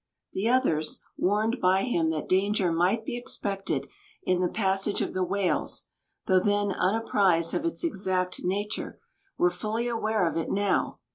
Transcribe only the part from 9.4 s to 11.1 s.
fully aware of it now.